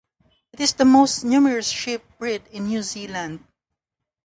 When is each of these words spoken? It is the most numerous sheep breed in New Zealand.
It 0.51 0.59
is 0.59 0.73
the 0.73 0.83
most 0.83 1.23
numerous 1.23 1.67
sheep 1.69 2.01
breed 2.17 2.41
in 2.51 2.63
New 2.65 2.81
Zealand. 2.81 3.45